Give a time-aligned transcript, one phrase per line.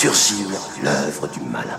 [0.00, 0.48] surgir
[0.82, 1.78] l'œuvre du malin.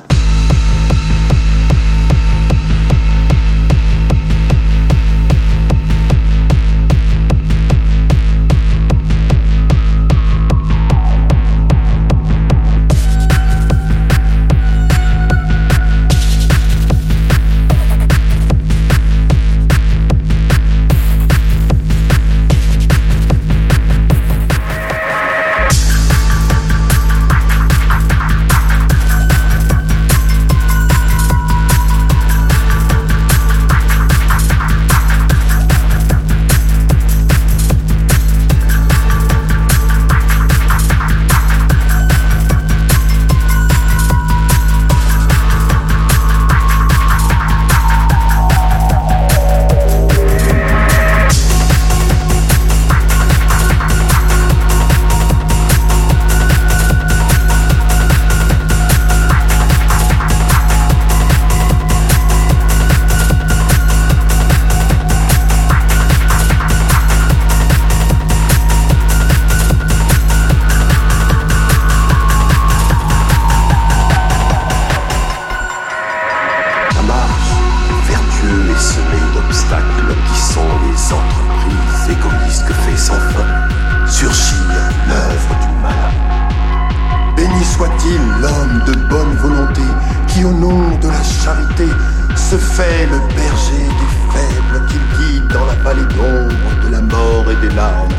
[88.85, 89.81] De bonne volonté
[90.27, 91.87] qui au nom de la charité
[92.35, 97.45] se fait le berger des faibles qu'il guide dans la vallée d'ombre de la mort
[97.51, 98.09] et des larmes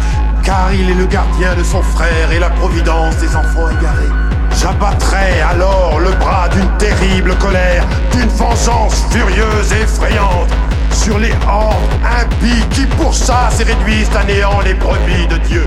[0.42, 4.12] car il est le gardien de son frère et la providence des enfants égarés.
[4.60, 10.50] J'abattrai alors le bras d'une terrible colère, d'une vengeance furieuse et effrayante
[10.92, 11.74] sur les hordes
[12.04, 15.66] impies qui pourchassent et réduisent à néant les brebis de Dieu.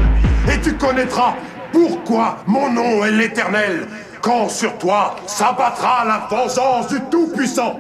[0.51, 1.33] Et tu connaîtras
[1.71, 3.87] pourquoi mon nom est l'éternel,
[4.25, 7.79] quand sur toi s'abattra la vengeance du Tout-Puissant.